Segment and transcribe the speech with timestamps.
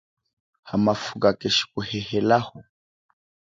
[0.69, 2.57] Hamafuka keshikuhehelaho.